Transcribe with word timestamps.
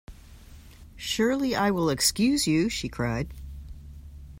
Surely 0.95 1.55
I 1.55 1.69
will 1.69 1.91
excuse 1.91 2.47
you, 2.47 2.69
she 2.69 2.89
cried. 2.89 3.31